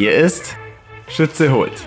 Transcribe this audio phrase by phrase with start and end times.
[0.00, 0.56] Hier ist
[1.10, 1.86] Schütze holt.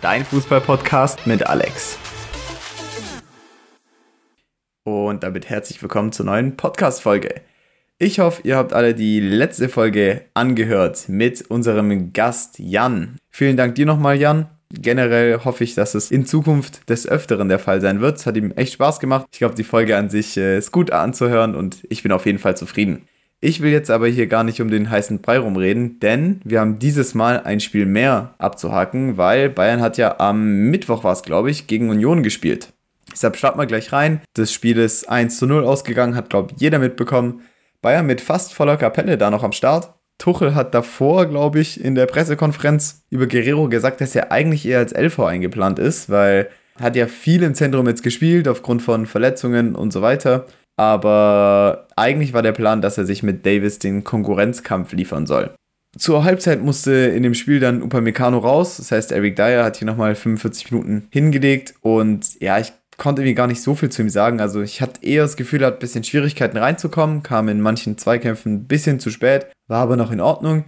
[0.00, 1.98] Dein Fußball-Podcast mit Alex.
[4.84, 7.42] Und damit herzlich willkommen zur neuen Podcast-Folge.
[7.98, 13.18] Ich hoffe, ihr habt alle die letzte Folge angehört mit unserem Gast Jan.
[13.28, 14.48] Vielen Dank dir nochmal, Jan.
[14.70, 18.16] Generell hoffe ich, dass es in Zukunft des Öfteren der Fall sein wird.
[18.16, 19.26] Es hat ihm echt Spaß gemacht.
[19.32, 22.38] Ich glaube, die Folge an sich äh, ist gut anzuhören und ich bin auf jeden
[22.38, 23.06] Fall zufrieden.
[23.46, 26.78] Ich will jetzt aber hier gar nicht um den heißen Brei rumreden, denn wir haben
[26.78, 31.50] dieses Mal ein Spiel mehr abzuhaken, weil Bayern hat ja am Mittwoch war es, glaube
[31.50, 32.72] ich, gegen Union gespielt.
[33.12, 34.22] Deshalb starten wir gleich rein.
[34.32, 37.42] Das Spiel ist 1 zu 0 ausgegangen, hat, glaube ich, jeder mitbekommen.
[37.82, 39.92] Bayern mit fast voller Kapelle da noch am Start.
[40.16, 44.78] Tuchel hat davor, glaube ich, in der Pressekonferenz über Guerrero gesagt, dass er eigentlich eher
[44.78, 49.04] als LV eingeplant ist, weil er hat ja viel im Zentrum jetzt gespielt aufgrund von
[49.04, 50.46] Verletzungen und so weiter.
[50.76, 55.54] Aber eigentlich war der Plan, dass er sich mit Davis den Konkurrenzkampf liefern soll.
[55.96, 58.78] Zur Halbzeit musste in dem Spiel dann Upamecano raus.
[58.78, 61.74] Das heißt, Eric Dyer hat hier nochmal 45 Minuten hingelegt.
[61.82, 64.40] Und ja, ich konnte irgendwie gar nicht so viel zu ihm sagen.
[64.40, 67.96] Also ich hatte eher das Gefühl, er hat ein bisschen Schwierigkeiten reinzukommen, kam in manchen
[67.96, 70.64] Zweikämpfen ein bisschen zu spät, war aber noch in Ordnung.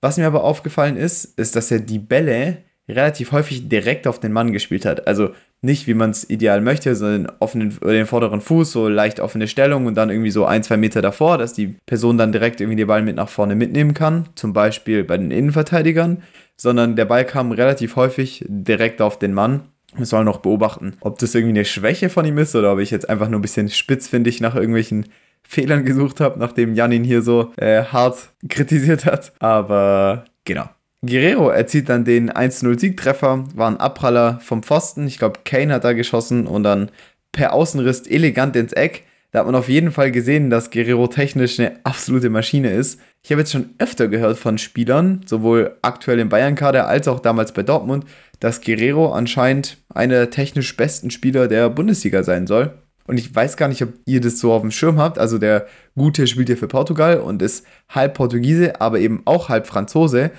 [0.00, 2.58] Was mir aber aufgefallen ist, ist, dass er die Bälle
[2.92, 5.06] relativ häufig direkt auf den Mann gespielt hat.
[5.06, 9.48] Also nicht, wie man es ideal möchte, sondern den, den, vorderen Fuß, so leicht offene
[9.48, 12.76] Stellung und dann irgendwie so ein, zwei Meter davor, dass die Person dann direkt irgendwie
[12.76, 14.28] den Ball mit nach vorne mitnehmen kann.
[14.34, 16.22] Zum Beispiel bei den Innenverteidigern.
[16.54, 19.62] Sondern der Ball kam relativ häufig direkt auf den Mann
[19.96, 22.90] wir sollen noch beobachten, ob das irgendwie eine Schwäche von ihm ist oder ob ich
[22.90, 25.06] jetzt einfach nur ein bisschen spitzfindig nach irgendwelchen
[25.42, 29.32] Fehlern gesucht habe, nachdem Jan ihn hier so äh, hart kritisiert hat.
[29.38, 30.68] Aber genau.
[31.04, 35.06] Guerrero erzielt dann den 1-0-Siegtreffer, war ein Abpraller vom Pfosten.
[35.08, 36.90] Ich glaube, Kane hat da geschossen und dann
[37.32, 39.04] per Außenriss elegant ins Eck.
[39.32, 43.00] Da hat man auf jeden Fall gesehen, dass Guerrero technisch eine absolute Maschine ist.
[43.24, 47.52] Ich habe jetzt schon öfter gehört von Spielern, sowohl aktuell im Bayern-Kader als auch damals
[47.52, 48.04] bei Dortmund,
[48.38, 52.74] dass Guerrero anscheinend einer der technisch besten Spieler der Bundesliga sein soll.
[53.06, 55.18] Und ich weiß gar nicht, ob ihr das so auf dem Schirm habt.
[55.18, 59.66] Also der Gute spielt ja für Portugal und ist halb Portugiese, aber eben auch halb
[59.66, 60.30] Franzose.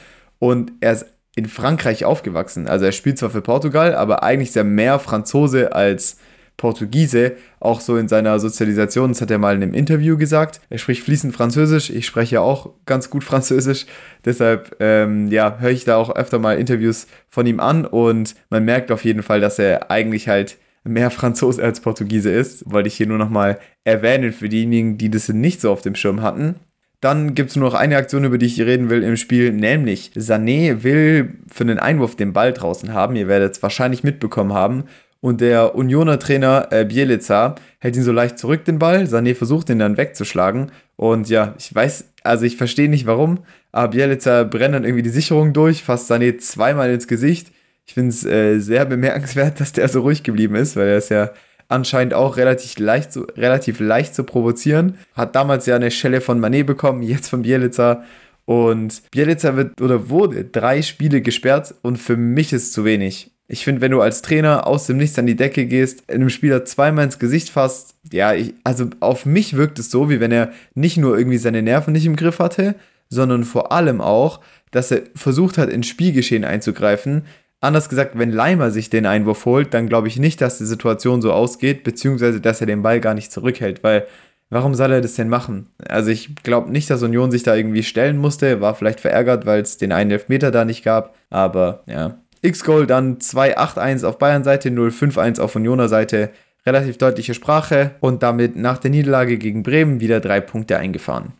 [0.43, 1.05] Und er ist
[1.37, 2.67] in Frankreich aufgewachsen.
[2.67, 6.17] Also er spielt zwar für Portugal, aber eigentlich ist er mehr Franzose als
[6.57, 10.59] Portugiese, auch so in seiner Sozialisation, das hat er mal in einem Interview gesagt.
[10.69, 13.85] Er spricht fließend Französisch, ich spreche ja auch ganz gut Französisch,
[14.25, 18.65] deshalb ähm, ja, höre ich da auch öfter mal Interviews von ihm an und man
[18.65, 22.69] merkt auf jeden Fall, dass er eigentlich halt mehr Franzose als Portugiese ist.
[22.69, 26.21] Wollte ich hier nur nochmal erwähnen für diejenigen, die das nicht so auf dem Schirm
[26.21, 26.55] hatten.
[27.03, 30.11] Dann gibt es nur noch eine Aktion, über die ich reden will im Spiel, nämlich
[30.15, 33.17] Sané will für einen Einwurf den Ball draußen haben.
[33.17, 34.85] Ihr werdet es wahrscheinlich mitbekommen haben
[35.19, 39.03] und der Unioner Trainer äh, Bielica hält ihn so leicht zurück, den Ball.
[39.03, 40.71] Sané versucht ihn dann wegzuschlagen.
[40.95, 43.39] Und ja, ich weiß, also ich verstehe nicht warum,
[43.73, 47.51] aber Bielica brennt dann irgendwie die Sicherung durch, fasst Sané zweimal ins Gesicht.
[47.85, 51.09] Ich finde es äh, sehr bemerkenswert, dass der so ruhig geblieben ist, weil er ist
[51.09, 51.31] ja
[51.73, 54.97] anscheinend auch relativ leicht, zu, relativ leicht zu provozieren.
[55.15, 58.03] Hat damals ja eine Schelle von Manet bekommen, jetzt von Bielica.
[58.45, 63.31] Und Bielica wird oder wurde drei Spiele gesperrt und für mich ist zu wenig.
[63.47, 66.65] Ich finde, wenn du als Trainer aus dem Nichts an die Decke gehst, einem Spieler
[66.65, 70.51] zweimal ins Gesicht fasst, ja, ich, also auf mich wirkt es so, wie wenn er
[70.75, 72.75] nicht nur irgendwie seine Nerven nicht im Griff hatte,
[73.09, 74.39] sondern vor allem auch,
[74.71, 77.25] dass er versucht hat, ins Spielgeschehen einzugreifen.
[77.63, 81.21] Anders gesagt, wenn Leimer sich den Einwurf holt, dann glaube ich nicht, dass die Situation
[81.21, 84.05] so ausgeht, beziehungsweise dass er den Ball gar nicht zurückhält, weil
[84.49, 85.69] warum soll er das denn machen?
[85.87, 89.61] Also ich glaube nicht, dass Union sich da irgendwie stellen musste, war vielleicht verärgert, weil
[89.61, 95.39] es den einen Elfmeter da nicht gab, aber ja, X-Goal dann 2-8-1 auf Bayern-Seite, 0-5-1
[95.39, 96.31] auf Unioner-Seite.
[96.65, 101.31] Relativ deutliche Sprache und damit nach der Niederlage gegen Bremen wieder drei Punkte eingefahren.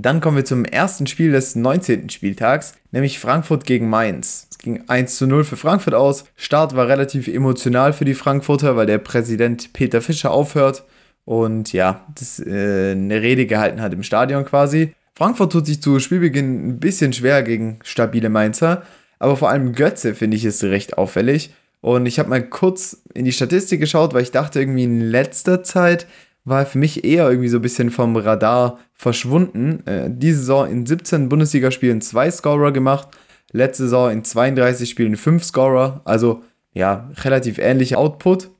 [0.00, 2.08] Dann kommen wir zum ersten Spiel des 19.
[2.08, 4.46] Spieltags, nämlich Frankfurt gegen Mainz.
[4.48, 6.24] Es ging 1 zu 0 für Frankfurt aus.
[6.36, 10.84] Start war relativ emotional für die Frankfurter, weil der Präsident Peter Fischer aufhört
[11.24, 14.94] und ja, das, äh, eine Rede gehalten hat im Stadion quasi.
[15.16, 18.82] Frankfurt tut sich zu Spielbeginn ein bisschen schwer gegen stabile Mainzer,
[19.18, 21.52] aber vor allem Götze finde ich es recht auffällig.
[21.80, 25.64] Und ich habe mal kurz in die Statistik geschaut, weil ich dachte, irgendwie in letzter
[25.64, 26.06] Zeit
[26.48, 29.86] war für mich eher irgendwie so ein bisschen vom Radar verschwunden.
[29.86, 33.08] Äh, diese Saison in 17 Bundesligaspielen zwei Scorer gemacht,
[33.52, 36.42] letzte Saison in 32 Spielen fünf Scorer, also
[36.72, 38.50] ja, relativ ähnlicher Output.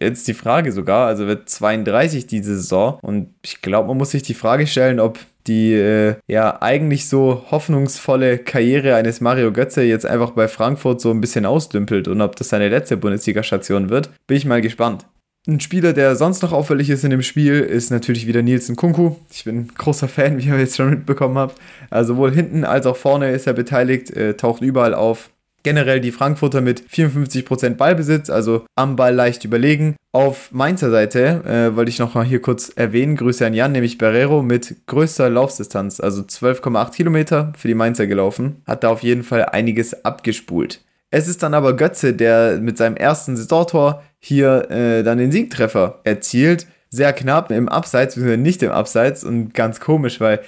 [0.00, 4.22] Jetzt die Frage sogar, also wird 32 diese Saison und ich glaube, man muss sich
[4.22, 5.18] die Frage stellen, ob
[5.48, 11.10] die äh, ja eigentlich so hoffnungsvolle Karriere eines Mario Götze jetzt einfach bei Frankfurt so
[11.10, 15.06] ein bisschen ausdümpelt und ob das seine letzte Bundesliga-Station wird, bin ich mal gespannt.
[15.48, 19.16] Ein Spieler, der sonst noch auffällig ist in dem Spiel, ist natürlich wieder Nielsen Kunku.
[19.32, 21.58] Ich bin großer Fan, wie ihr jetzt schon mitbekommen habt.
[21.88, 25.30] Also sowohl hinten als auch vorne ist er beteiligt, äh, taucht überall auf.
[25.62, 29.96] Generell die Frankfurter mit 54% Ballbesitz, also am Ball leicht überlegen.
[30.12, 33.96] Auf Mainzer Seite äh, wollte ich noch mal hier kurz erwähnen, Grüße an Jan, nämlich
[33.96, 38.60] Barrero mit größter Laufdistanz, also 12,8 Kilometer für die Mainzer gelaufen.
[38.66, 40.80] Hat da auf jeden Fall einiges abgespult.
[41.10, 46.00] Es ist dann aber Götze, der mit seinem ersten Saisontor hier äh, dann den Siegtreffer
[46.04, 46.66] erzielt.
[46.90, 50.40] Sehr knapp im Abseits, beziehungsweise nicht im Abseits und ganz komisch, weil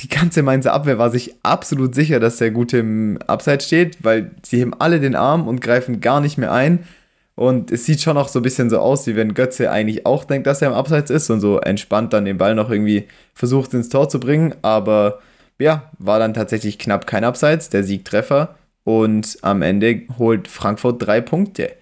[0.00, 4.30] die ganze Mainzer Abwehr war sich absolut sicher, dass der Gute im Abseits steht, weil
[4.42, 6.84] sie heben alle den Arm und greifen gar nicht mehr ein.
[7.34, 10.24] Und es sieht schon auch so ein bisschen so aus, wie wenn Götze eigentlich auch
[10.24, 13.74] denkt, dass er im Abseits ist und so entspannt dann den Ball noch irgendwie versucht
[13.74, 14.54] ins Tor zu bringen.
[14.62, 15.20] Aber
[15.58, 18.56] ja, war dann tatsächlich knapp kein Abseits, der Siegtreffer.
[18.88, 21.72] Und am Ende holt Frankfurt drei Punkte.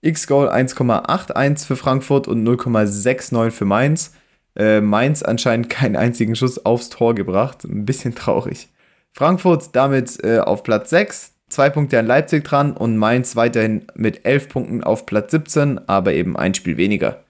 [0.00, 4.14] X-Goal 1,81 für Frankfurt und 0,69 für Mainz.
[4.56, 7.62] Äh, Mainz anscheinend keinen einzigen Schuss aufs Tor gebracht.
[7.62, 8.68] Ein bisschen traurig.
[9.12, 14.24] Frankfurt damit äh, auf Platz 6, zwei Punkte an Leipzig dran und Mainz weiterhin mit
[14.26, 17.22] 11 Punkten auf Platz 17, aber eben ein Spiel weniger.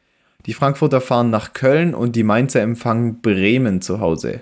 [0.46, 4.40] Die Frankfurter fahren nach Köln und die Mainzer empfangen Bremen zu Hause.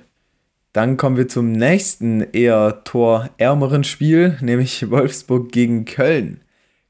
[0.75, 6.41] Dann kommen wir zum nächsten eher torärmeren Spiel, nämlich Wolfsburg gegen Köln.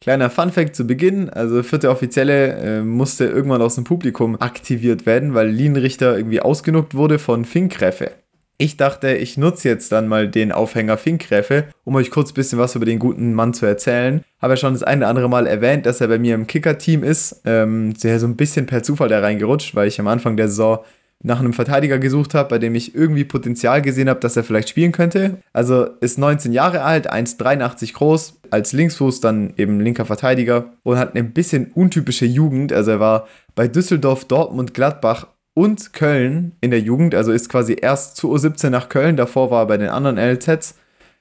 [0.00, 5.34] Kleiner Funfact zu Beginn, also vierte Offizielle äh, musste irgendwann aus dem Publikum aktiviert werden,
[5.34, 8.10] weil Linienrichter irgendwie ausgenuckt wurde von Finkräfe.
[8.56, 12.58] Ich dachte, ich nutze jetzt dann mal den Aufhänger Finkräfe, um euch kurz ein bisschen
[12.58, 14.22] was über den guten Mann zu erzählen.
[14.40, 17.04] Habe ja schon das eine oder andere Mal erwähnt, dass er bei mir im Kicker-Team
[17.04, 17.42] ist.
[17.44, 20.78] Ähm, sehr so ein bisschen per Zufall da reingerutscht, weil ich am Anfang der Saison
[21.22, 24.68] nach einem Verteidiger gesucht habe, bei dem ich irgendwie Potenzial gesehen habe, dass er vielleicht
[24.68, 25.38] spielen könnte.
[25.52, 31.14] Also ist 19 Jahre alt, 1,83 groß, als Linksfuß dann eben linker Verteidiger und hat
[31.14, 32.72] eine bisschen untypische Jugend.
[32.72, 37.76] Also er war bei Düsseldorf, Dortmund, Gladbach und Köln in der Jugend, also ist quasi
[37.80, 40.74] erst zu U17 nach Köln, davor war er bei den anderen NLZs.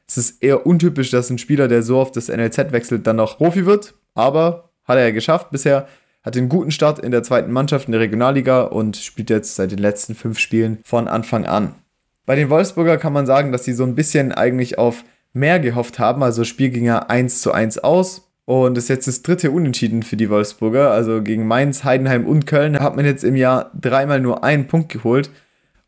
[0.07, 3.38] Es ist eher untypisch, dass ein Spieler, der so auf das NLZ wechselt, dann noch
[3.38, 5.88] Profi wird, aber hat er ja geschafft bisher
[6.23, 9.71] hatte einen guten Start in der zweiten Mannschaft in der Regionalliga und spielt jetzt seit
[9.71, 11.75] den letzten fünf Spielen von Anfang an.
[12.25, 15.03] Bei den Wolfsburger kann man sagen, dass sie so ein bisschen eigentlich auf
[15.33, 16.23] mehr gehofft haben.
[16.23, 18.29] Also das Spiel ging ja 1 zu 1 aus.
[18.45, 20.91] Und ist jetzt das dritte Unentschieden für die Wolfsburger.
[20.91, 24.89] Also gegen Mainz, Heidenheim und Köln hat man jetzt im Jahr dreimal nur einen Punkt
[24.89, 25.29] geholt.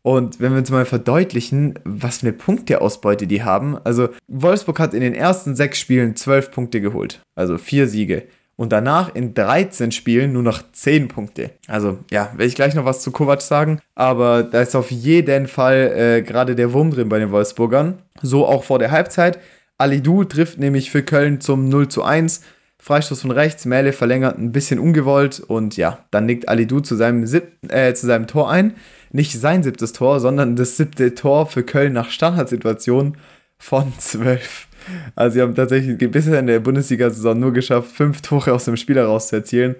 [0.00, 3.76] Und wenn wir uns mal verdeutlichen, was für eine Punkteausbeute die haben.
[3.84, 7.20] Also Wolfsburg hat in den ersten sechs Spielen zwölf Punkte geholt.
[7.34, 8.22] Also vier Siege
[8.56, 11.50] und danach in 13 Spielen nur noch 10 Punkte.
[11.68, 15.46] Also ja, werde ich gleich noch was zu Kovac sagen, aber da ist auf jeden
[15.46, 17.98] Fall äh, gerade der Wurm drin bei den Wolfsburgern.
[18.22, 19.38] So auch vor der Halbzeit.
[19.78, 22.40] Alidou trifft nämlich für Köln zum 0 zu 1.
[22.78, 27.24] Freistoß von rechts, Mähle verlängert ein bisschen ungewollt und ja, dann nickt Alidou zu seinem,
[27.68, 28.74] äh, zu seinem Tor ein.
[29.10, 33.16] Nicht sein siebtes Tor, sondern das siebte Tor für Köln nach Standardsituation
[33.58, 34.68] von 12.
[35.14, 38.96] Also sie haben tatsächlich bisher in der Bundesliga-Saison nur geschafft, fünf Tore aus dem Spiel
[38.96, 39.76] heraus zu erzielen.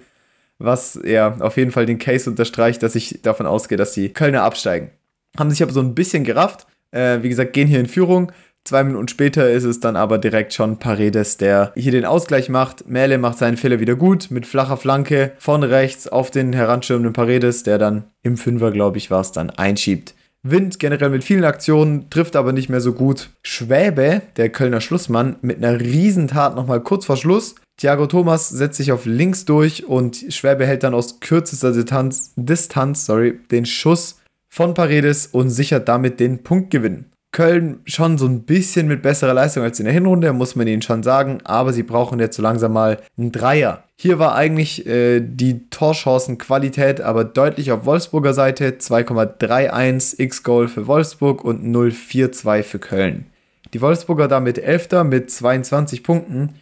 [0.59, 4.43] Was ja auf jeden Fall den Case unterstreicht, dass ich davon ausgehe, dass die Kölner
[4.43, 4.91] absteigen.
[5.39, 6.67] Haben sich aber so ein bisschen gerafft.
[6.93, 8.33] Äh, wie gesagt, gehen hier in Führung.
[8.65, 12.89] Zwei Minuten später ist es dann aber direkt schon Paredes, der hier den Ausgleich macht.
[12.89, 17.63] Mähle macht seinen Fehler wieder gut mit flacher Flanke von rechts auf den heranschirmenden Paredes,
[17.63, 20.15] der dann im Fünfer, glaube ich, war es dann, einschiebt.
[20.51, 23.31] Wind generell mit vielen Aktionen, trifft aber nicht mehr so gut.
[23.43, 27.55] Schwäbe, der Kölner Schlussmann, mit einer Riesentat nochmal kurz vor Schluss.
[27.79, 33.05] Thiago Thomas setzt sich auf links durch und Schwäbe hält dann aus kürzester Distanz, Distanz
[33.07, 37.07] sorry, den Schuss von Paredes und sichert damit den Punktgewinn.
[37.37, 40.81] Köln schon so ein bisschen mit besserer Leistung als in der Hinrunde, muss man ihnen
[40.81, 43.85] schon sagen, aber sie brauchen jetzt so langsam mal einen Dreier.
[43.95, 51.45] Hier war eigentlich äh, die Torchancenqualität aber deutlich auf Wolfsburger Seite, 2,31 X-Goal für Wolfsburg
[51.45, 53.27] und 0,42 für Köln.
[53.75, 56.55] Die Wolfsburger damit Elfter mit 22 Punkten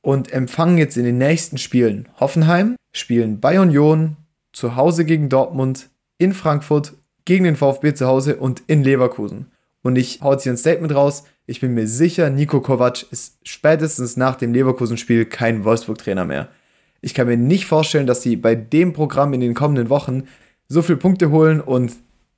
[0.00, 4.16] und empfangen jetzt in den nächsten Spielen Hoffenheim, spielen bei Union,
[4.52, 6.92] zu Hause gegen Dortmund, in Frankfurt,
[7.24, 9.46] gegen den VfB zu Hause und in Leverkusen.
[9.82, 11.24] Und ich hau jetzt hier ein Statement raus.
[11.46, 16.48] Ich bin mir sicher, Nico Kovac ist spätestens nach dem Leverkusen-Spiel kein Wolfsburg-Trainer mehr.
[17.00, 20.24] Ich kann mir nicht vorstellen, dass sie bei dem Programm in den kommenden Wochen
[20.68, 21.92] so viele Punkte holen und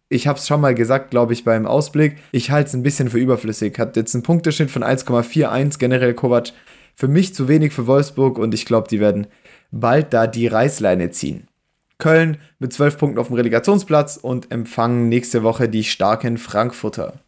[0.09, 2.19] ich habe es schon mal gesagt, glaube ich, beim Ausblick.
[2.33, 3.79] Ich halte es ein bisschen für überflüssig.
[3.79, 6.53] Hat jetzt einen Punkteschnitt von 1,41 generell Kovac.
[6.95, 9.27] Für mich zu wenig für Wolfsburg und ich glaube, die werden
[9.71, 11.49] bald da die Reißleine ziehen.
[11.97, 17.21] Köln mit 12 Punkten auf dem Relegationsplatz und empfangen nächste Woche die starken Frankfurter.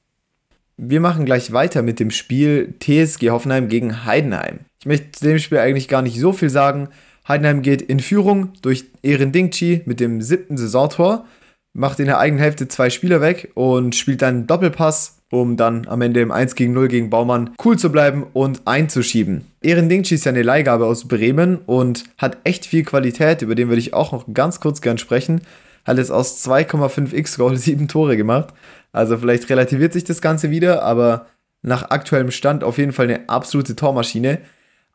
[0.76, 4.60] Wir machen gleich weiter mit dem Spiel TSG Hoffenheim gegen Heidenheim.
[4.80, 6.88] Ich möchte zu dem Spiel eigentlich gar nicht so viel sagen.
[7.28, 11.26] Heidenheim geht in Führung durch Ehren Dingchi mit dem siebten Saisontor,
[11.74, 16.02] macht in der eigenen Hälfte zwei Spieler weg und spielt dann Doppelpass, um dann am
[16.02, 19.46] Ende im 1 gegen 0 gegen Baumann cool zu bleiben und einzuschieben.
[19.62, 23.68] Ehren Dingchi ist ja eine Leihgabe aus Bremen und hat echt viel Qualität, über den
[23.68, 25.40] würde ich auch noch ganz kurz gern sprechen.
[25.84, 28.54] Hat es aus 2,5 X-Goal sieben Tore gemacht.
[28.92, 31.26] Also vielleicht relativiert sich das Ganze wieder, aber
[31.62, 34.38] nach aktuellem Stand auf jeden Fall eine absolute Tormaschine.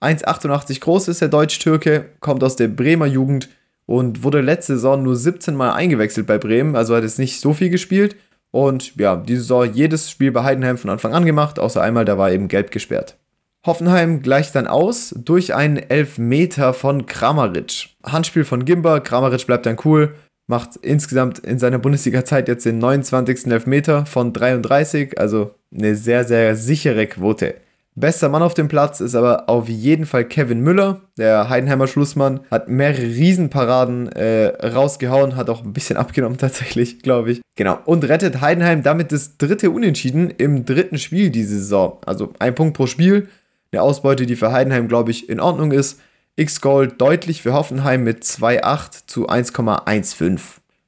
[0.02, 3.50] 1,88 groß ist der Deutsch-Türke, kommt aus der Bremer Jugend
[3.86, 7.54] und wurde letzte Saison nur 17 Mal eingewechselt bei Bremen, also hat es nicht so
[7.54, 8.16] viel gespielt.
[8.52, 12.18] Und ja, diese Saison jedes Spiel bei Heidenheim von Anfang an gemacht, außer einmal, da
[12.18, 13.18] war eben gelb gesperrt.
[13.66, 17.90] Hoffenheim gleicht dann aus durch einen Elfmeter von Kramaric.
[18.04, 20.16] Handspiel von Gimba, Kramaric bleibt dann cool,
[20.50, 23.48] macht insgesamt in seiner Bundesliga-Zeit jetzt den 29.
[23.48, 27.54] Elfmeter von 33, also eine sehr, sehr sichere Quote.
[27.94, 32.40] Bester Mann auf dem Platz ist aber auf jeden Fall Kevin Müller, der Heidenheimer Schlussmann,
[32.50, 37.42] hat mehrere Riesenparaden äh, rausgehauen, hat auch ein bisschen abgenommen tatsächlich, glaube ich.
[37.56, 42.00] Genau, und rettet Heidenheim damit das dritte Unentschieden im dritten Spiel diese Saison.
[42.08, 43.28] Also ein Punkt pro Spiel,
[43.72, 46.00] eine Ausbeute, die für Heidenheim, glaube ich, in Ordnung ist.
[46.40, 50.40] X-Goal deutlich für Hoffenheim mit 2,8 zu 1,15.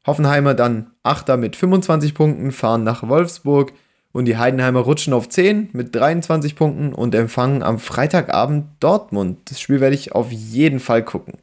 [0.07, 3.73] Hoffenheimer dann Achter mit 25 Punkten, fahren nach Wolfsburg
[4.13, 9.39] und die Heidenheimer rutschen auf 10 mit 23 Punkten und empfangen am Freitagabend Dortmund.
[9.45, 11.33] Das Spiel werde ich auf jeden Fall gucken.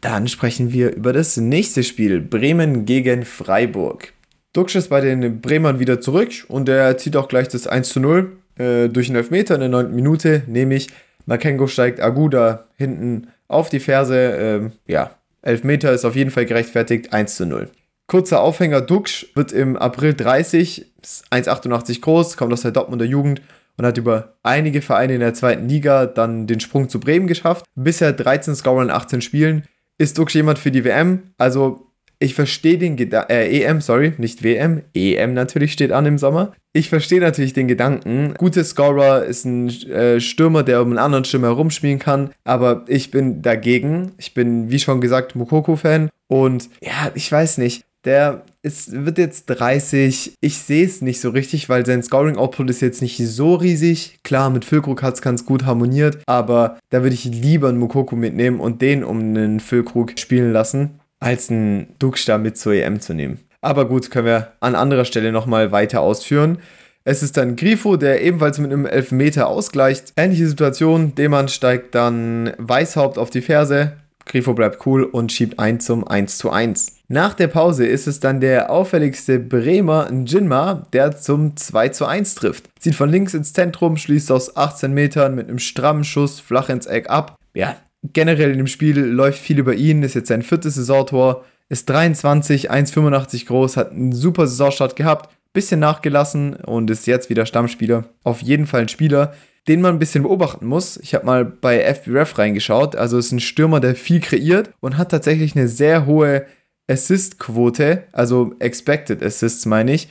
[0.00, 2.20] Dann sprechen wir über das nächste Spiel.
[2.20, 4.12] Bremen gegen Freiburg.
[4.52, 8.00] Duxch ist bei den Bremern wieder zurück und er zieht auch gleich das 1 zu
[8.00, 9.94] 0 äh, durch einen Elfmeter in der 9.
[9.94, 10.88] Minute, nämlich
[11.26, 14.70] Makengo steigt Aguda hinten auf die Ferse.
[14.86, 15.10] Äh, ja,
[15.42, 17.70] Elfmeter ist auf jeden Fall gerechtfertigt, 1 zu 0.
[18.06, 20.92] Kurzer Aufhänger, Duxch wird im April 30,
[21.30, 23.40] 1,88 groß, kommt aus der Dortmunder Jugend
[23.76, 27.64] und hat über einige Vereine in der zweiten Liga dann den Sprung zu Bremen geschafft.
[27.74, 29.64] Bisher 13 Scorer in 18 Spielen.
[29.96, 31.34] Ist Duxch jemand für die WM?
[31.38, 36.18] Also ich verstehe den Gedanken, äh, EM, sorry, nicht WM, EM natürlich steht an im
[36.18, 36.52] Sommer.
[36.72, 38.34] Ich verstehe natürlich den Gedanken.
[38.36, 43.10] Gute Scorer ist ein äh, Stürmer, der um einen anderen Stürmer herumspielen kann, aber ich
[43.10, 44.12] bin dagegen.
[44.18, 47.84] Ich bin, wie schon gesagt, Mukoko-Fan und ja, ich weiß nicht.
[48.04, 50.34] Der ist, wird jetzt 30.
[50.40, 54.18] Ich sehe es nicht so richtig, weil sein Scoring-Output ist jetzt nicht so riesig.
[54.22, 58.14] Klar, mit Füllkrug hat es ganz gut harmoniert, aber da würde ich lieber einen Mukoko
[58.14, 63.14] mitnehmen und den um einen Füllkrug spielen lassen, als einen Duxch mit zur EM zu
[63.14, 63.40] nehmen.
[63.60, 66.58] Aber gut, können wir an anderer Stelle nochmal weiter ausführen.
[67.04, 70.12] Es ist dann Grifo, der ebenfalls mit einem Elfmeter ausgleicht.
[70.16, 73.92] Ähnliche Situation, Demann steigt dann Weißhaupt auf die Ferse.
[74.26, 76.96] Grifo bleibt cool und schiebt ein zum 1 zu 1.
[77.08, 82.34] Nach der Pause ist es dann der auffälligste Bremer Njinma, der zum 2 zu 1
[82.34, 82.68] trifft.
[82.78, 86.86] Zieht von links ins Zentrum, schließt aus 18 Metern mit einem strammen Schuss flach ins
[86.86, 87.36] Eck ab.
[87.54, 87.76] Ja,
[88.12, 92.70] generell in dem Spiel läuft viel über ihn, ist jetzt sein viertes Saisontor, ist 23,
[92.70, 98.04] 1,85 groß, hat einen super Saisonstart gehabt, bisschen nachgelassen und ist jetzt wieder Stammspieler.
[98.22, 99.34] Auf jeden Fall ein Spieler,
[99.68, 100.98] den man ein bisschen beobachten muss.
[100.98, 105.10] Ich habe mal bei FBref reingeschaut, also ist ein Stürmer, der viel kreiert und hat
[105.10, 106.44] tatsächlich eine sehr hohe
[106.88, 110.08] Assist-Quote, also Expected Assists meine ich.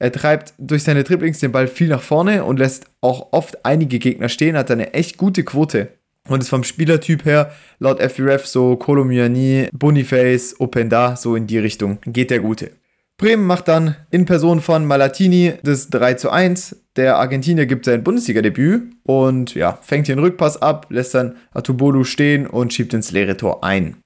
[0.00, 3.98] Er treibt durch seine Triplings den Ball viel nach vorne und lässt auch oft einige
[3.98, 5.88] Gegner stehen, hat eine echt gute Quote.
[6.28, 11.98] Und ist vom Spielertyp her, laut FBref, so Kolomiani, Boniface, Openda, so in die Richtung
[12.04, 12.72] geht der Gute.
[13.16, 16.84] Bremen macht dann in Person von Malatini das 3 zu 1.
[16.94, 22.46] Der Argentinier gibt sein Bundesliga-Debüt und ja, fängt den Rückpass ab, lässt dann Atubolu stehen
[22.46, 23.96] und schiebt ins leere Tor ein.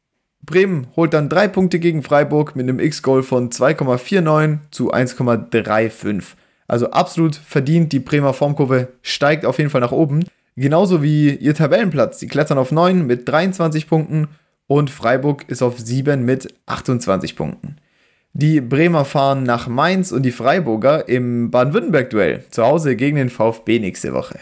[0.44, 6.22] Bremen holt dann drei Punkte gegen Freiburg mit einem X-Goal von 2,49 zu 1,35.
[6.66, 10.24] Also absolut verdient, die Bremer Formkurve steigt auf jeden Fall nach oben.
[10.56, 12.18] Genauso wie ihr Tabellenplatz.
[12.18, 14.28] Die klettern auf 9 mit 23 Punkten
[14.66, 17.76] und Freiburg ist auf 7 mit 28 Punkten.
[18.34, 23.78] Die Bremer fahren nach Mainz und die Freiburger im Baden-Württemberg-Duell zu Hause gegen den VfB
[23.78, 24.38] nächste Woche.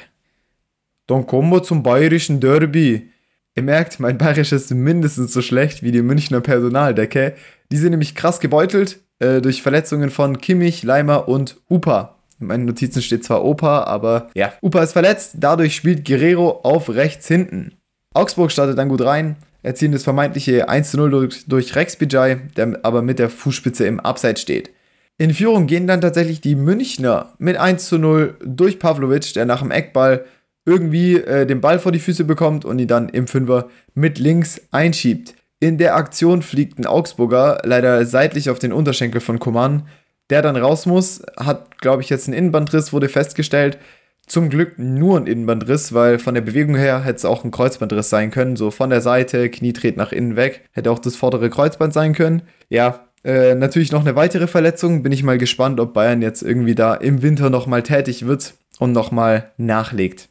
[1.09, 3.11] Dann kommen wir zum bayerischen Derby.
[3.57, 7.35] Ihr merkt, mein Bayerisch ist mindestens so schlecht wie die Münchner Personaldecke.
[7.73, 12.20] Die sind nämlich krass gebeutelt äh, durch Verletzungen von Kimmich, Leimer und Upa.
[12.41, 16.89] In meinen Notizen steht zwar Opa, aber ja, Upa ist verletzt, dadurch spielt Guerrero auf
[16.89, 17.75] rechts hinten.
[18.15, 23.03] Augsburg startet dann gut rein, erzielen das vermeintliche 1-0 durch, durch Rex Bijay, der aber
[23.03, 24.71] mit der Fußspitze im Abseits steht.
[25.19, 30.25] In Führung gehen dann tatsächlich die Münchner mit 1-0 durch Pavlovic, der nach dem Eckball
[30.65, 34.63] irgendwie äh, den Ball vor die Füße bekommt und ihn dann im Fünfer mit links
[34.71, 35.35] einschiebt.
[35.59, 39.87] In der Aktion fliegt ein Augsburger leider seitlich auf den Unterschenkel von Coman,
[40.31, 43.79] der dann raus muss, hat, glaube ich, jetzt einen Innenbandriss, wurde festgestellt.
[44.27, 48.11] Zum Glück nur ein Innenbandriss, weil von der Bewegung her hätte es auch ein Kreuzbandriss
[48.11, 48.55] sein können.
[48.55, 50.69] So von der Seite, Knie dreht nach innen weg.
[50.71, 52.43] Hätte auch das vordere Kreuzband sein können.
[52.69, 55.03] Ja, äh, natürlich noch eine weitere Verletzung.
[55.03, 58.93] Bin ich mal gespannt, ob Bayern jetzt irgendwie da im Winter nochmal tätig wird und
[58.93, 60.29] nochmal nachlegt.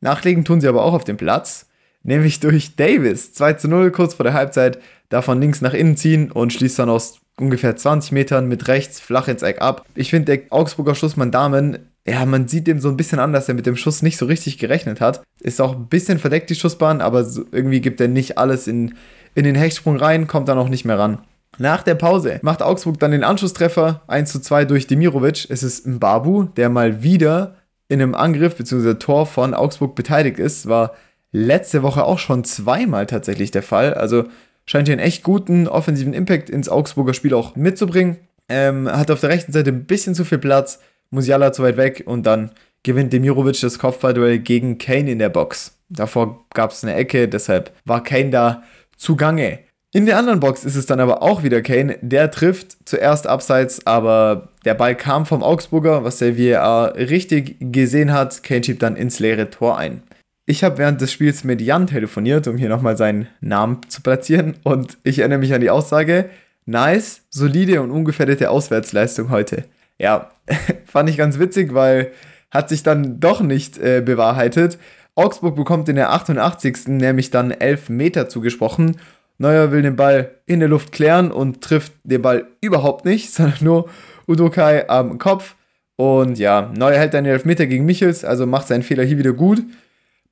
[0.00, 1.66] Nachlegen tun sie aber auch auf dem Platz,
[2.04, 3.32] nämlich durch Davis.
[3.34, 6.90] 2 zu 0 kurz vor der Halbzeit, davon links nach innen ziehen und schließt dann
[6.90, 9.84] aus ungefähr 20 Metern mit rechts flach ins Eck ab.
[9.94, 13.48] Ich finde, der Augsburger Schussmann Damen ja, man sieht dem so ein bisschen an, dass
[13.48, 15.22] er mit dem Schuss nicht so richtig gerechnet hat.
[15.40, 18.94] Ist auch ein bisschen verdeckt, die Schussbahn, aber irgendwie gibt er nicht alles in,
[19.34, 21.18] in den Hechtsprung rein, kommt dann auch nicht mehr ran.
[21.58, 25.46] Nach der Pause macht Augsburg dann den Anschlusstreffer 1 zu 2 durch Demirovic.
[25.48, 27.56] Es ist Mbabu, der mal wieder
[27.88, 28.94] in einem Angriff bzw.
[28.94, 30.66] Tor von Augsburg beteiligt ist.
[30.66, 30.94] War
[31.30, 33.94] letzte Woche auch schon zweimal tatsächlich der Fall.
[33.94, 34.24] Also
[34.66, 38.18] scheint hier einen echt guten offensiven Impact ins Augsburger Spiel auch mitzubringen.
[38.48, 42.04] Ähm, hat auf der rechten Seite ein bisschen zu viel Platz Musiala zu weit weg
[42.06, 42.50] und dann
[42.82, 45.78] gewinnt Demirovic das Kopfballduell gegen Kane in der Box.
[45.88, 48.62] Davor gab es eine Ecke, deshalb war Kane da
[48.96, 49.60] zugange.
[49.94, 53.86] In der anderen Box ist es dann aber auch wieder Kane, der trifft zuerst abseits,
[53.86, 58.42] aber der Ball kam vom Augsburger, was der VAR richtig gesehen hat.
[58.42, 60.02] Kane schiebt dann ins leere Tor ein.
[60.46, 64.56] Ich habe während des Spiels mit Jan telefoniert, um hier nochmal seinen Namen zu platzieren
[64.64, 66.30] und ich erinnere mich an die Aussage,
[66.66, 69.64] nice, solide und ungefährdete Auswärtsleistung heute
[70.02, 70.30] ja,
[70.84, 72.12] fand ich ganz witzig, weil
[72.50, 74.78] hat sich dann doch nicht äh, bewahrheitet.
[75.14, 76.88] Augsburg bekommt in der 88.
[76.88, 78.96] nämlich dann 11 Meter zugesprochen.
[79.38, 83.58] Neuer will den Ball in der Luft klären und trifft den Ball überhaupt nicht, sondern
[83.60, 83.88] nur
[84.26, 85.54] Udokai am Kopf.
[85.96, 89.32] Und ja, Neuer hält dann den Elfmeter gegen Michels, also macht seinen Fehler hier wieder
[89.32, 89.62] gut.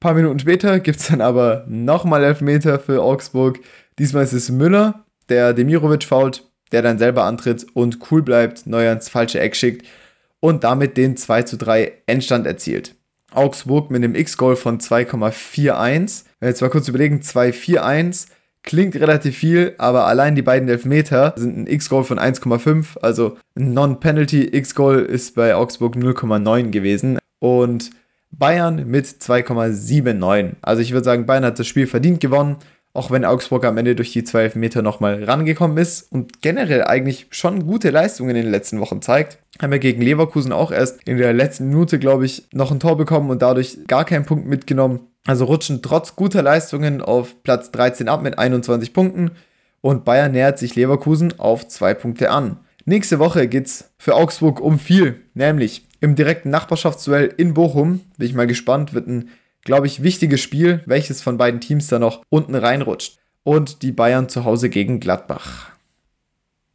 [0.00, 3.61] Ein paar Minuten später gibt es dann aber nochmal Elfmeter für Augsburg.
[3.99, 8.92] Diesmal ist es Müller, der Demirovic fault der dann selber antritt und cool bleibt, Neuer
[8.92, 9.87] ins falsche Eck schickt
[10.40, 12.95] und damit den 2 zu 3 Endstand erzielt.
[13.33, 16.25] Augsburg mit einem X-Goal von 2,41.
[16.38, 18.28] Wenn wir jetzt mal kurz überlegen, 2,41
[18.62, 22.99] klingt relativ viel, aber allein die beiden Elfmeter sind ein X-Goal von 1,5.
[23.02, 27.19] Also ein Non-Penalty X-Goal ist bei Augsburg 0,9 gewesen.
[27.38, 27.90] Und
[28.30, 30.52] Bayern mit 2,79.
[30.62, 32.57] Also ich würde sagen, Bayern hat das Spiel verdient gewonnen
[32.92, 37.28] auch wenn Augsburg am Ende durch die 12 Meter nochmal rangekommen ist und generell eigentlich
[37.31, 39.38] schon gute Leistungen in den letzten Wochen zeigt.
[39.62, 42.96] Haben wir gegen Leverkusen auch erst in der letzten Minute, glaube ich, noch ein Tor
[42.96, 45.00] bekommen und dadurch gar keinen Punkt mitgenommen.
[45.26, 49.33] Also rutschen trotz guter Leistungen auf Platz 13 ab mit 21 Punkten
[49.81, 52.59] und Bayern nähert sich Leverkusen auf zwei Punkte an.
[52.90, 58.00] Nächste Woche geht es für Augsburg um viel, nämlich im direkten Nachbarschaftsduell in Bochum.
[58.18, 59.29] Bin ich mal gespannt, wird ein
[59.62, 63.20] glaube ich, wichtiges Spiel, welches von beiden Teams da noch unten reinrutscht.
[63.44, 65.70] Und die Bayern zu Hause gegen Gladbach.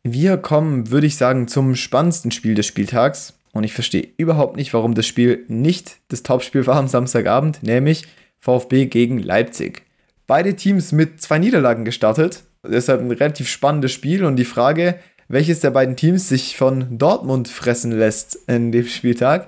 [0.03, 3.33] Wir kommen, würde ich sagen, zum spannendsten Spiel des Spieltags.
[3.51, 8.07] Und ich verstehe überhaupt nicht, warum das Spiel nicht das Topspiel war am Samstagabend, nämlich
[8.39, 9.81] VfB gegen Leipzig.
[10.27, 12.45] Beide Teams mit zwei Niederlagen gestartet.
[12.63, 17.47] Deshalb ein relativ spannendes Spiel und die Frage, welches der beiden Teams sich von Dortmund
[17.47, 19.47] fressen lässt in dem Spieltag,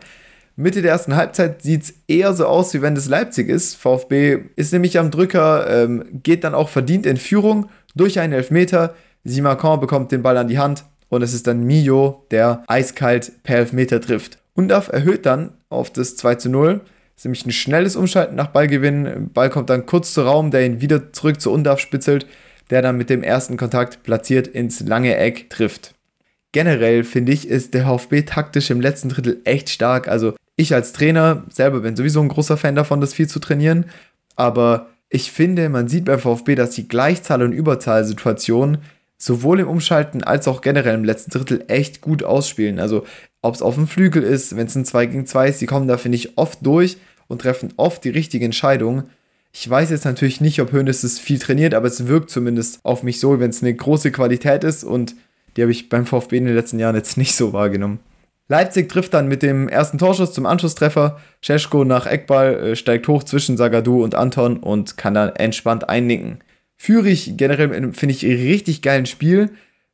[0.60, 3.76] Mitte der ersten Halbzeit sieht es eher so aus, wie wenn es Leipzig ist.
[3.76, 8.96] VfB ist nämlich am Drücker, ähm, geht dann auch verdient in Führung durch einen Elfmeter.
[9.24, 13.58] Simakon bekommt den Ball an die Hand und es ist dann Mio, der eiskalt per
[13.58, 14.40] Elfmeter trifft.
[14.56, 16.80] Undaf erhöht dann auf das 2 zu 0.
[16.80, 19.30] Das ist nämlich ein schnelles Umschalten nach Ballgewinn.
[19.32, 22.26] Ball kommt dann kurz zu Raum, der ihn wieder zurück zu Undaf spitzelt,
[22.70, 25.94] der dann mit dem ersten Kontakt platziert ins lange Eck trifft
[26.58, 30.08] generell finde ich, ist der VfB taktisch im letzten Drittel echt stark.
[30.08, 33.86] Also ich als Trainer selber bin sowieso ein großer Fan davon, das viel zu trainieren.
[34.36, 38.80] Aber ich finde, man sieht beim VfB, dass die Gleichzahl- und Überzahlsituationen
[39.20, 42.80] sowohl im Umschalten als auch generell im letzten Drittel echt gut ausspielen.
[42.80, 43.06] Also
[43.44, 45.88] ob es auf dem Flügel ist, wenn es ein 2 gegen 2 ist, die kommen
[45.88, 49.04] da, finde ich, oft durch und treffen oft die richtige Entscheidung.
[49.60, 53.02] Ich weiß jetzt natürlich nicht, ob Hönes es viel trainiert, aber es wirkt zumindest auf
[53.02, 55.16] mich so, wenn es eine große Qualität ist und
[55.56, 58.00] die habe ich beim VfB in den letzten Jahren jetzt nicht so wahrgenommen.
[58.50, 61.20] Leipzig trifft dann mit dem ersten Torschuss zum Anschlusstreffer.
[61.42, 66.38] Scheschko nach Eckball äh, steigt hoch zwischen Sagadu und Anton und kann dann entspannt einnicken.
[66.76, 69.50] Führig generell finde ich richtig geilen Spiel,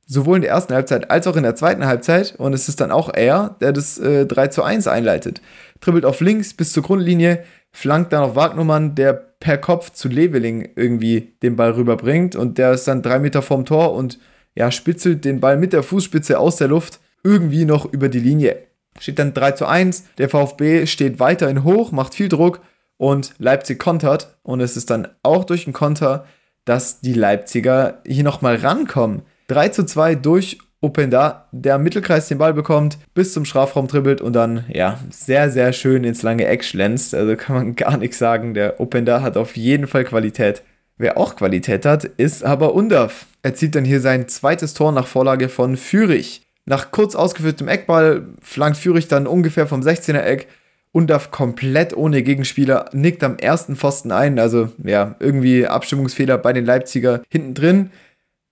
[0.05, 2.35] sowohl in der ersten Halbzeit als auch in der zweiten Halbzeit.
[2.37, 5.41] Und es ist dann auch er, der das äh, 3 zu 1 einleitet.
[5.83, 7.43] Tribbelt auf links bis zur Grundlinie,
[7.73, 12.37] flankt dann auf Wagnumann, der per Kopf zu Leveling irgendwie den Ball rüberbringt.
[12.37, 14.17] Und der ist dann drei Meter vorm Tor und
[14.55, 18.63] ja, spitzelt den Ball mit der Fußspitze aus der Luft irgendwie noch über die Linie.
[18.97, 20.05] Steht dann 3 zu 1.
[20.17, 22.61] Der VfB steht weiterhin hoch, macht viel Druck
[22.95, 24.37] und Leipzig kontert.
[24.43, 26.25] Und es ist dann auch durch den Konter,
[26.63, 29.23] dass die Leipziger hier nochmal rankommen.
[29.47, 34.19] 3 zu 2 durch Openda, der am Mittelkreis den Ball bekommt, bis zum Strafraum dribbelt
[34.19, 37.15] und dann, ja, sehr, sehr schön ins lange Eck schlänzt.
[37.15, 38.53] Also kann man gar nichts sagen.
[38.53, 40.61] Der Openda hat auf jeden Fall Qualität.
[40.97, 43.25] Wer auch Qualität hat, ist aber Undaf.
[43.41, 46.43] Er zieht dann hier sein zweites Tor nach Vorlage von Fürich.
[46.65, 50.47] Nach kurz ausgeführtem Eckball flankt Fürich dann ungefähr vom 16er Eck.
[50.91, 54.37] Undaf komplett ohne Gegenspieler, nickt am ersten Pfosten ein.
[54.37, 57.91] Also ja, irgendwie Abstimmungsfehler bei den Leipziger hinten drin.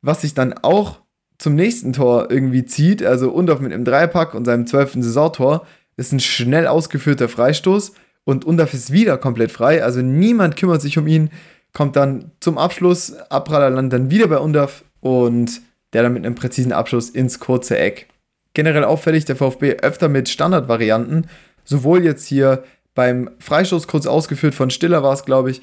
[0.02, 1.02] Was sich dann auch
[1.42, 3.04] zum nächsten Tor irgendwie zieht.
[3.04, 5.66] Also Undaf mit einem Dreipack und seinem zwölften Saisontor
[5.98, 7.94] ist ein schnell ausgeführter Freistoß.
[8.24, 9.84] Und Undaf ist wieder komplett frei.
[9.84, 11.32] Also niemand kümmert sich um ihn
[11.74, 15.62] kommt dann zum Abschluss, Abraller landet dann wieder bei Undaf und
[15.94, 18.08] der dann mit einem präzisen Abschluss ins kurze Eck.
[18.54, 21.28] Generell auffällig der VfB öfter mit Standardvarianten,
[21.64, 25.62] sowohl jetzt hier beim Freistoß kurz ausgeführt von Stiller war es, glaube ich.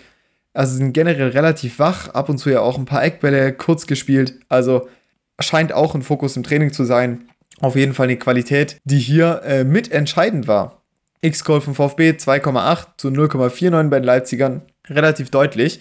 [0.54, 4.40] Also sind generell relativ wach, ab und zu ja auch ein paar Eckbälle kurz gespielt.
[4.48, 4.88] Also
[5.40, 7.28] scheint auch ein Fokus im Training zu sein.
[7.60, 10.82] Auf jeden Fall eine Qualität, die hier äh, mitentscheidend war.
[11.20, 15.80] X-Call vom VfB 2,8 zu 0,49 bei den Leipzigern relativ deutlich.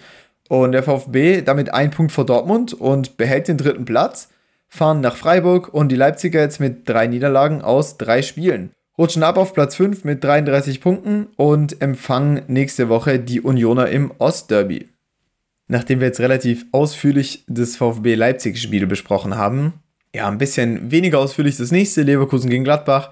[0.50, 4.30] Und der VfB damit ein Punkt vor Dortmund und behält den dritten Platz,
[4.70, 8.72] fahren nach Freiburg und die Leipziger jetzt mit drei Niederlagen aus drei Spielen.
[8.98, 14.12] Rutschen ab auf Platz 5 mit 33 Punkten und empfangen nächste Woche die Unioner im
[14.18, 14.88] Ostderby.
[15.68, 19.74] Nachdem wir jetzt relativ ausführlich das VfB Leipzig-Spiel besprochen haben,
[20.16, 23.12] ja, ein bisschen weniger ausführlich das nächste, Leverkusen gegen Gladbach,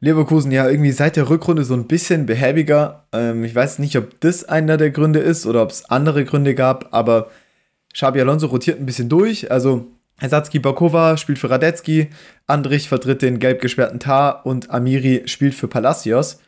[0.00, 3.06] Leverkusen ja irgendwie seit der Rückrunde so ein bisschen behäbiger.
[3.12, 6.54] Ähm, ich weiß nicht, ob das einer der Gründe ist oder ob es andere Gründe
[6.54, 7.30] gab, aber
[7.94, 9.50] Xabi Alonso rotiert ein bisschen durch.
[9.50, 9.86] Also
[10.20, 12.08] Ersatzkeeper Kova spielt für Radetzky,
[12.46, 16.40] Andrich vertritt den gelb gesperrten Tar und Amiri spielt für Palacios.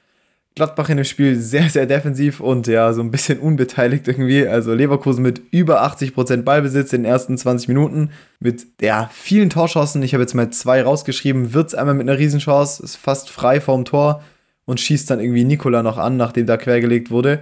[0.58, 4.46] Gladbach in dem Spiel sehr, sehr defensiv und ja, so ein bisschen unbeteiligt irgendwie.
[4.46, 8.11] Also Leverkusen mit über 80% Ballbesitz in den ersten 20 Minuten.
[8.40, 10.02] Mit ja, vielen Torschancen.
[10.02, 11.54] Ich habe jetzt mal zwei rausgeschrieben.
[11.54, 14.22] Wirtz einmal mit einer Riesenchance, ist fast frei vorm Tor
[14.64, 17.38] und schießt dann irgendwie Nikola noch an, nachdem da quergelegt wurde.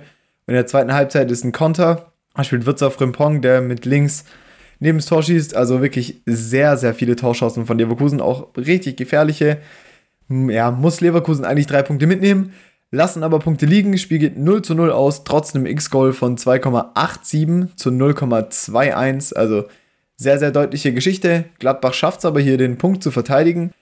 [0.47, 2.13] Und in der zweiten Halbzeit ist ein Konter.
[2.35, 4.25] Da spielt Wirtz auf Rimpong, der mit links
[4.79, 5.57] neben das Tor schießt.
[5.57, 8.21] Also wirklich sehr, sehr viele Torschancen von Leverkusen.
[8.21, 9.57] Auch richtig gefährliche.
[10.29, 12.53] Ja, muss Leverkusen eigentlich drei Punkte mitnehmen
[12.91, 13.97] lassen aber Punkte liegen.
[13.99, 19.35] Spiel geht 0 zu 0 aus, trotz einem X-Goal von 2,87 zu 0,21.
[19.35, 19.65] Also
[20.17, 21.45] sehr, sehr deutliche Geschichte.
[21.59, 23.73] Gladbach schafft es aber hier, den Punkt zu verteidigen.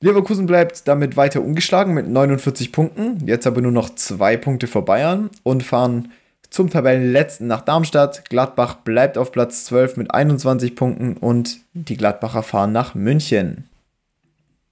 [0.00, 4.84] Leverkusen bleibt damit weiter ungeschlagen mit 49 Punkten, jetzt aber nur noch zwei Punkte vor
[4.84, 6.12] Bayern und fahren
[6.48, 8.28] zum Tabellenletzten nach Darmstadt.
[8.30, 13.69] Gladbach bleibt auf Platz 12 mit 21 Punkten und die Gladbacher fahren nach München.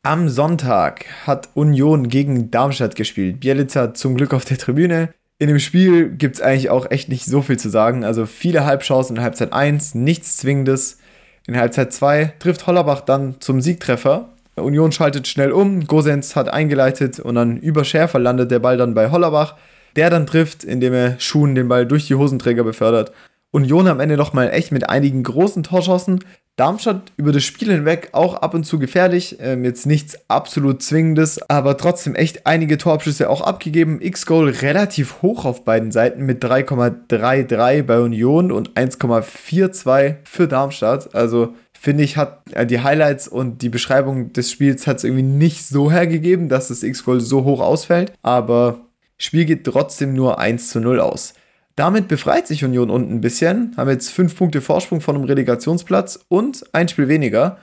[0.04, 3.40] Am Sonntag hat Union gegen Darmstadt gespielt.
[3.40, 5.10] Bielitzer zum Glück auf der Tribüne.
[5.38, 8.04] In dem Spiel gibt es eigentlich auch echt nicht so viel zu sagen.
[8.04, 10.98] Also viele Halbchancen in Halbzeit 1, nichts Zwingendes.
[11.46, 14.30] In Halbzeit 2 trifft Hollerbach dann zum Siegtreffer.
[14.54, 18.94] Union schaltet schnell um, Gosens hat eingeleitet und dann über Schärfer landet der Ball dann
[18.94, 19.56] bei Hollerbach.
[19.96, 23.12] Der dann trifft, indem er Schuhen den Ball durch die Hosenträger befördert.
[23.50, 26.20] Union am Ende nochmal echt mit einigen großen Torschancen.
[26.58, 29.38] Darmstadt über das Spiel hinweg auch ab und zu gefährlich.
[29.40, 34.00] Ähm, jetzt nichts absolut Zwingendes, aber trotzdem echt einige Torabschüsse auch abgegeben.
[34.00, 41.14] X-Goal relativ hoch auf beiden Seiten mit 3,33 bei Union und 1,42 für Darmstadt.
[41.14, 45.22] Also finde ich, hat äh, die Highlights und die Beschreibung des Spiels hat es irgendwie
[45.22, 48.12] nicht so hergegeben, dass das X-Goal so hoch ausfällt.
[48.22, 48.80] Aber
[49.16, 51.34] Spiel geht trotzdem nur 1 zu 0 aus.
[51.78, 56.18] Damit befreit sich Union unten ein bisschen, haben jetzt 5 Punkte Vorsprung von einem Relegationsplatz
[56.26, 57.58] und ein Spiel weniger.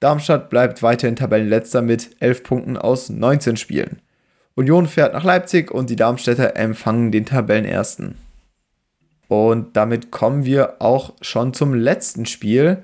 [0.00, 4.00] Darmstadt bleibt weiterhin Tabellenletzter mit 11 Punkten aus 19 Spielen.
[4.54, 8.14] Union fährt nach Leipzig und die Darmstädter empfangen den Tabellenersten.
[9.28, 12.78] Und damit kommen wir auch schon zum letzten Spiel,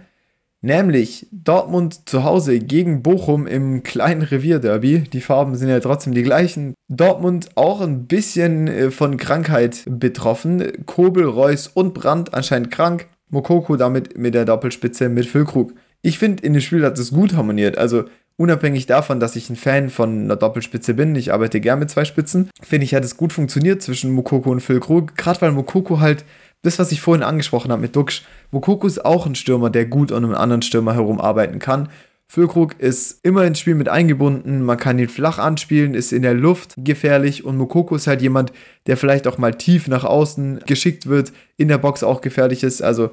[0.64, 5.00] Nämlich Dortmund zu Hause gegen Bochum im kleinen Revierderby.
[5.12, 6.72] Die Farben sind ja trotzdem die gleichen.
[6.88, 10.86] Dortmund auch ein bisschen äh, von Krankheit betroffen.
[10.86, 13.08] Kobel, Reus und Brandt anscheinend krank.
[13.28, 15.74] Mokoko damit mit der Doppelspitze mit Füllkrug.
[16.00, 17.76] Ich finde, in dem Spiel hat es gut harmoniert.
[17.76, 18.04] Also
[18.38, 22.06] unabhängig davon, dass ich ein Fan von einer Doppelspitze bin, ich arbeite gern mit zwei
[22.06, 25.14] Spitzen, finde ich, hat es gut funktioniert zwischen Mokoko und Füllkrug.
[25.14, 26.24] Gerade weil Mokoko halt
[26.64, 30.10] das, was ich vorhin angesprochen habe mit Duxch, Mokoko ist auch ein Stürmer, der gut
[30.12, 31.88] an einem anderen Stürmer herumarbeiten kann.
[32.26, 36.34] Füllkrug ist immer ins Spiel mit eingebunden, man kann ihn flach anspielen, ist in der
[36.34, 38.52] Luft gefährlich und Mokoko ist halt jemand,
[38.86, 42.82] der vielleicht auch mal tief nach außen geschickt wird, in der Box auch gefährlich ist.
[42.82, 43.10] Also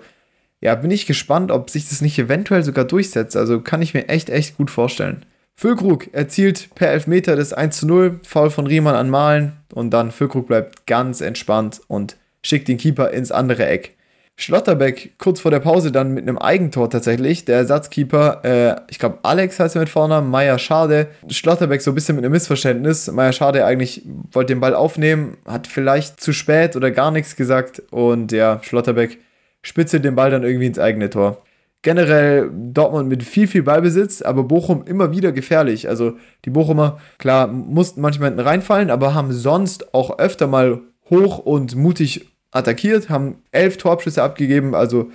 [0.61, 3.35] ja, bin ich gespannt, ob sich das nicht eventuell sogar durchsetzt.
[3.35, 5.25] Also kann ich mir echt, echt gut vorstellen.
[5.55, 10.11] Füllkrug erzielt per Elfmeter das 1 zu 0, Foul von Riemann an Malen und dann
[10.11, 13.95] Füllkrug bleibt ganz entspannt und schickt den Keeper ins andere Eck.
[14.37, 17.45] Schlotterbeck kurz vor der Pause dann mit einem Eigentor tatsächlich.
[17.45, 21.07] Der Ersatzkeeper, äh, ich glaube Alex heißt er mit Vornamen, Meier Schade.
[21.29, 23.11] Schlotterbeck so ein bisschen mit einem Missverständnis.
[23.11, 24.01] Meier Schade eigentlich
[24.31, 29.19] wollte den Ball aufnehmen, hat vielleicht zu spät oder gar nichts gesagt und ja, Schlotterbeck
[29.61, 31.43] spitze den Ball dann irgendwie ins eigene Tor.
[31.83, 35.89] Generell Dortmund mit viel, viel Ballbesitz, aber Bochum immer wieder gefährlich.
[35.89, 41.39] Also die Bochumer, klar, mussten manchmal hinten reinfallen, aber haben sonst auch öfter mal hoch
[41.39, 45.11] und mutig attackiert, haben elf Torabschüsse abgegeben, also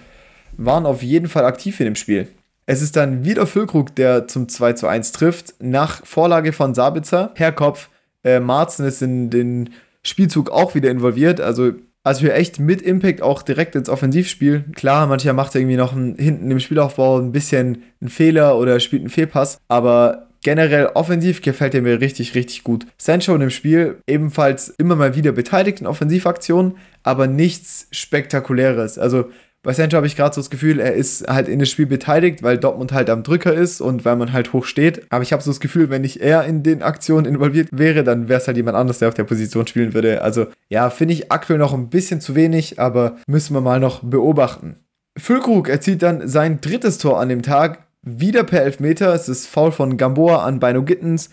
[0.56, 2.28] waren auf jeden Fall aktiv in dem Spiel.
[2.66, 7.32] Es ist dann wieder Füllkrug, der zum 2 zu 1 trifft, nach Vorlage von Sabitzer.
[7.34, 7.90] Herr Kopf,
[8.24, 9.70] äh, Marzen ist in den
[10.02, 11.72] Spielzug auch wieder involviert, also
[12.06, 14.66] also wir echt mit Impact auch direkt ins Offensivspiel.
[14.76, 19.02] Klar, mancher macht irgendwie noch einen, hinten im Spielaufbau ein bisschen einen Fehler oder spielt
[19.02, 22.86] einen Fehlpass, aber generell offensiv gefällt er mir richtig, richtig gut.
[22.98, 28.96] Sancho in dem Spiel ebenfalls immer mal wieder beteiligt in Offensivaktionen, aber nichts Spektakuläres.
[28.96, 29.24] Also
[29.64, 32.44] bei Sancho habe ich gerade so das Gefühl, er ist halt in das Spiel beteiligt,
[32.44, 35.10] weil Dortmund halt am Drücker ist und weil man halt hoch steht.
[35.10, 38.28] Aber ich habe so das Gefühl, wenn nicht er in den Aktionen involviert wäre, dann
[38.28, 40.22] wäre es halt jemand anderes, der auf der Position spielen würde.
[40.22, 44.04] Also ja, finde ich aktuell noch ein bisschen zu wenig, aber müssen wir mal noch
[44.04, 44.76] beobachten.
[45.18, 49.12] Füllkrug erzielt dann sein drittes Tor an dem Tag, wieder per Elfmeter.
[49.12, 51.28] Es ist Foul von Gamboa an Beino Gittens.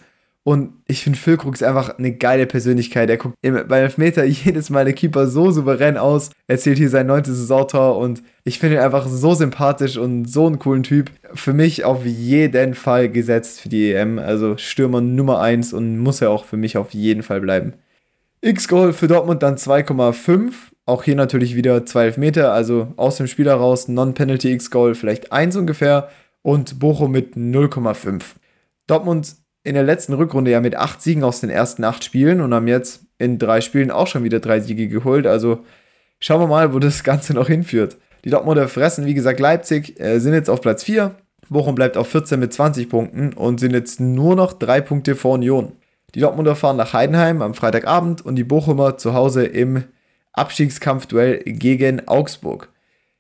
[0.45, 3.09] Und ich finde, Füllkrug ist einfach eine geile Persönlichkeit.
[3.09, 6.31] Er guckt bei Elfmeter jedes Mal der Keeper so souverän aus.
[6.47, 10.47] Er zählt hier sein neuntes Saisontor und ich finde ihn einfach so sympathisch und so
[10.47, 11.12] einen coolen Typ.
[11.33, 14.19] Für mich auf jeden Fall gesetzt für die EM.
[14.19, 17.73] Also Stürmer Nummer 1 und muss er auch für mich auf jeden Fall bleiben.
[18.41, 20.51] X-Goal für Dortmund dann 2,5.
[20.86, 25.55] Auch hier natürlich wieder 2 Elfmeter, also aus dem Spiel heraus Non-Penalty X-Goal vielleicht 1
[25.55, 26.09] ungefähr
[26.43, 28.21] und Bochum mit 0,5.
[28.86, 32.53] Dortmund in der letzten Rückrunde ja mit acht Siegen aus den ersten acht Spielen und
[32.53, 35.25] haben jetzt in drei Spielen auch schon wieder drei Siege geholt.
[35.25, 35.63] Also
[36.19, 37.97] schauen wir mal, wo das Ganze noch hinführt.
[38.25, 41.15] Die Dortmunder fressen, wie gesagt, Leipzig, äh, sind jetzt auf Platz 4.
[41.49, 45.34] Bochum bleibt auf 14 mit 20 Punkten und sind jetzt nur noch drei Punkte vor
[45.34, 45.73] Union.
[46.15, 49.84] Die Dortmunder fahren nach Heidenheim am Freitagabend und die Bochumer zu Hause im
[50.34, 52.72] Abstiegskampfduell gegen Augsburg.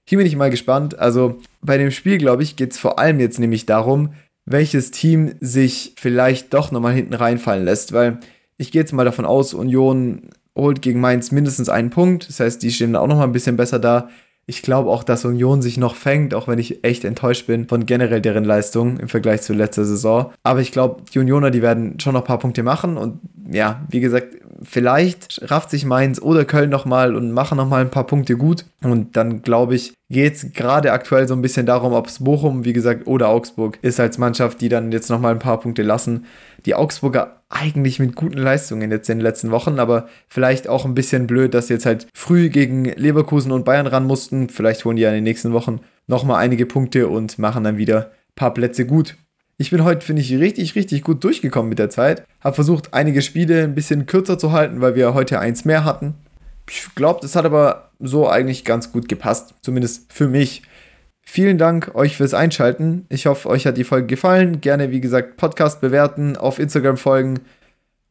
[0.05, 0.99] Hier bin ich mal gespannt.
[0.99, 4.13] Also bei dem Spiel, glaube ich, geht es vor allem jetzt nämlich darum,
[4.45, 8.19] welches Team sich vielleicht doch nochmal hinten reinfallen lässt, weil
[8.57, 12.29] ich gehe jetzt mal davon aus, Union holt gegen Mainz mindestens einen Punkt.
[12.29, 14.09] Das heißt, die stehen auch nochmal ein bisschen besser da.
[14.45, 17.85] Ich glaube auch, dass Union sich noch fängt, auch wenn ich echt enttäuscht bin von
[17.85, 20.33] generell deren Leistung im Vergleich zu letzter Saison.
[20.43, 22.97] Aber ich glaube, die Unioner, die werden schon noch ein paar Punkte machen.
[22.97, 27.91] Und ja, wie gesagt, vielleicht rafft sich Mainz oder Köln nochmal und machen nochmal ein
[27.91, 28.65] paar Punkte gut.
[28.81, 32.65] Und dann glaube ich, geht es gerade aktuell so ein bisschen darum, ob es Bochum,
[32.65, 36.25] wie gesagt, oder Augsburg ist als Mannschaft, die dann jetzt nochmal ein paar Punkte lassen.
[36.65, 40.95] Die Augsburger eigentlich mit guten Leistungen jetzt in den letzten Wochen, aber vielleicht auch ein
[40.95, 44.49] bisschen blöd, dass sie jetzt halt früh gegen Leverkusen und Bayern ran mussten.
[44.49, 48.05] Vielleicht holen die ja in den nächsten Wochen nochmal einige Punkte und machen dann wieder
[48.07, 49.15] ein paar Plätze gut.
[49.57, 52.25] Ich bin heute, finde ich, richtig, richtig gut durchgekommen mit der Zeit.
[52.41, 56.15] Habe versucht, einige Spiele ein bisschen kürzer zu halten, weil wir heute eins mehr hatten.
[56.69, 59.53] Ich glaube, das hat aber so eigentlich ganz gut gepasst.
[59.61, 60.63] Zumindest für mich.
[61.21, 63.05] Vielen Dank euch fürs Einschalten.
[63.09, 64.59] Ich hoffe, euch hat die Folge gefallen.
[64.59, 67.39] Gerne, wie gesagt, Podcast bewerten, auf Instagram folgen.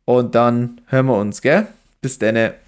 [0.04, 1.66] Und dann hören wir uns, gell?
[2.00, 2.61] Bis denne.